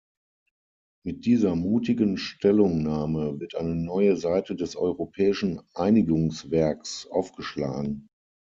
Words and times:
Mit 1.05 1.25
dieser 1.27 1.55
mutigen 1.55 2.17
Stellungnahme 2.17 3.39
wird 3.39 3.53
eine 3.53 3.75
neue 3.75 4.15
Seite 4.17 4.55
des 4.55 4.75
europäischen 4.75 5.61
Einigungswerks 5.75 7.05
aufgeschlagen. 7.11 8.07